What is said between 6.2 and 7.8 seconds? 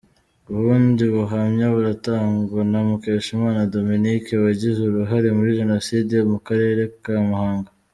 mu Karere ka Muhanga.